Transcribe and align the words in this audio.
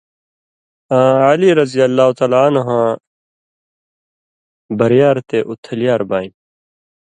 آں 0.97 1.13
علی 1.27 1.49
یاںرض 1.49 1.73
بَریار 4.77 5.17
تے 5.27 5.37
اُتھلیۡیار 5.49 6.01
بانیۡ۔ 6.09 6.33